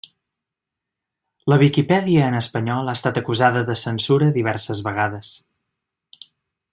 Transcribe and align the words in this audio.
La 1.53 1.59
Viquipèdia 1.63 2.23
en 2.29 2.39
espanyol 2.39 2.89
ha 2.93 2.97
estat 3.01 3.21
acusada 3.23 3.63
de 3.71 3.79
censura 3.85 4.33
diverses 4.39 4.85
vegades. 4.89 5.31